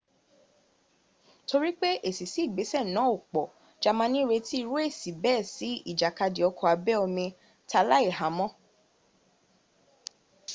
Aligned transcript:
torí 1.49 1.71
pé 1.81 1.89
èsì 2.09 2.25
sí 2.33 2.41
ìgbésẹ̀ 2.47 2.87
náà 2.95 3.07
ò 3.13 3.15
pọ̀ 3.31 3.45
jamani 3.81 4.19
retí 4.31 4.55
irú 4.61 4.73
èsì 4.87 5.09
bẹ́ẹ̀ 5.23 5.47
sí 5.55 5.69
ìjàkadì 5.91 6.41
ọkọ̀ 6.49 6.67
abẹ́ 6.75 6.99
omi 7.05 7.25
t'aláìhámọ 7.69 8.45